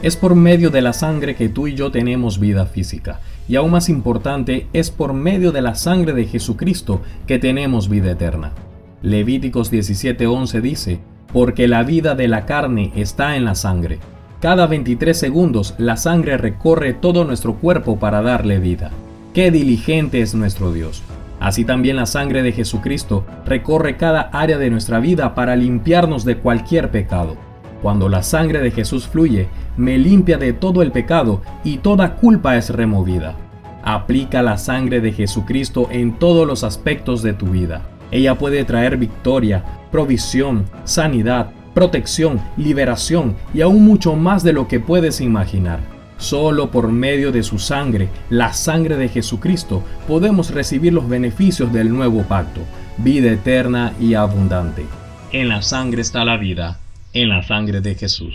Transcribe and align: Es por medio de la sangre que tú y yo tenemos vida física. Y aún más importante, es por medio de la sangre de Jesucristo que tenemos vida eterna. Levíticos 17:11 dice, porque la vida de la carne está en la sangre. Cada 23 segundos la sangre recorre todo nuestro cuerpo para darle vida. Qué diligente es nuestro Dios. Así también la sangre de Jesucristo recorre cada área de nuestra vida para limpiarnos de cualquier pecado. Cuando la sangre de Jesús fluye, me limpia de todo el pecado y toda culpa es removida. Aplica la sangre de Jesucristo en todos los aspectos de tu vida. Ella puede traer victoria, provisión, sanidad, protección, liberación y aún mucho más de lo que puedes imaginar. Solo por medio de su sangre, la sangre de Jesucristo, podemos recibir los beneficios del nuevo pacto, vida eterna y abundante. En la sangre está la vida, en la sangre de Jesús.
Es 0.00 0.14
por 0.14 0.36
medio 0.36 0.70
de 0.70 0.80
la 0.80 0.92
sangre 0.92 1.34
que 1.34 1.48
tú 1.48 1.66
y 1.66 1.74
yo 1.74 1.90
tenemos 1.90 2.38
vida 2.38 2.66
física. 2.66 3.20
Y 3.48 3.56
aún 3.56 3.72
más 3.72 3.88
importante, 3.88 4.68
es 4.72 4.92
por 4.92 5.12
medio 5.12 5.50
de 5.50 5.60
la 5.60 5.74
sangre 5.74 6.12
de 6.12 6.24
Jesucristo 6.24 7.02
que 7.26 7.40
tenemos 7.40 7.88
vida 7.88 8.12
eterna. 8.12 8.52
Levíticos 9.02 9.72
17:11 9.72 10.60
dice, 10.60 11.00
porque 11.32 11.66
la 11.66 11.82
vida 11.82 12.14
de 12.14 12.28
la 12.28 12.46
carne 12.46 12.92
está 12.94 13.34
en 13.34 13.44
la 13.44 13.56
sangre. 13.56 13.98
Cada 14.40 14.68
23 14.68 15.18
segundos 15.18 15.74
la 15.78 15.96
sangre 15.96 16.36
recorre 16.36 16.94
todo 16.94 17.24
nuestro 17.24 17.56
cuerpo 17.56 17.98
para 17.98 18.22
darle 18.22 18.60
vida. 18.60 18.92
Qué 19.34 19.50
diligente 19.50 20.20
es 20.20 20.32
nuestro 20.32 20.72
Dios. 20.72 21.02
Así 21.40 21.64
también 21.64 21.96
la 21.96 22.06
sangre 22.06 22.44
de 22.44 22.52
Jesucristo 22.52 23.26
recorre 23.46 23.96
cada 23.96 24.30
área 24.32 24.58
de 24.58 24.70
nuestra 24.70 25.00
vida 25.00 25.34
para 25.34 25.56
limpiarnos 25.56 26.24
de 26.24 26.36
cualquier 26.36 26.92
pecado. 26.92 27.47
Cuando 27.82 28.08
la 28.08 28.22
sangre 28.22 28.60
de 28.60 28.70
Jesús 28.70 29.06
fluye, 29.06 29.48
me 29.76 29.98
limpia 29.98 30.36
de 30.38 30.52
todo 30.52 30.82
el 30.82 30.90
pecado 30.90 31.42
y 31.62 31.78
toda 31.78 32.16
culpa 32.16 32.56
es 32.56 32.70
removida. 32.70 33.36
Aplica 33.84 34.42
la 34.42 34.58
sangre 34.58 35.00
de 35.00 35.12
Jesucristo 35.12 35.88
en 35.90 36.18
todos 36.18 36.46
los 36.46 36.64
aspectos 36.64 37.22
de 37.22 37.32
tu 37.32 37.46
vida. 37.46 37.82
Ella 38.10 38.36
puede 38.36 38.64
traer 38.64 38.96
victoria, 38.96 39.64
provisión, 39.92 40.64
sanidad, 40.84 41.50
protección, 41.74 42.40
liberación 42.56 43.36
y 43.54 43.60
aún 43.60 43.84
mucho 43.84 44.16
más 44.16 44.42
de 44.42 44.52
lo 44.52 44.66
que 44.66 44.80
puedes 44.80 45.20
imaginar. 45.20 45.78
Solo 46.16 46.72
por 46.72 46.88
medio 46.88 47.30
de 47.30 47.44
su 47.44 47.60
sangre, 47.60 48.08
la 48.28 48.52
sangre 48.52 48.96
de 48.96 49.08
Jesucristo, 49.08 49.84
podemos 50.08 50.50
recibir 50.50 50.92
los 50.92 51.08
beneficios 51.08 51.72
del 51.72 51.90
nuevo 51.94 52.22
pacto, 52.22 52.62
vida 52.96 53.30
eterna 53.30 53.92
y 54.00 54.14
abundante. 54.14 54.84
En 55.30 55.48
la 55.48 55.62
sangre 55.62 56.02
está 56.02 56.24
la 56.24 56.36
vida, 56.36 56.78
en 57.12 57.28
la 57.28 57.42
sangre 57.42 57.80
de 57.80 57.94
Jesús. 57.94 58.34